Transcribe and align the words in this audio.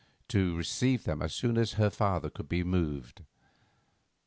to 0.27 0.55
receive 0.57 1.03
them 1.03 1.21
as 1.21 1.31
soon 1.31 1.59
as 1.59 1.73
her 1.73 1.91
father 1.91 2.27
could 2.31 2.49
be 2.49 2.63
moved. 2.63 3.21